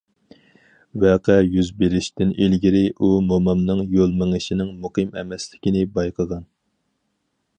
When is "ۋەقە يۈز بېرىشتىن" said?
1.01-2.31